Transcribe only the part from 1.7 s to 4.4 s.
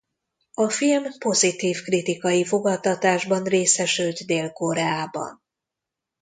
kritikai fogadtatásban részesült